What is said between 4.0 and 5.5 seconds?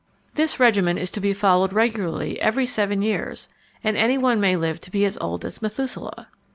one may live to be as old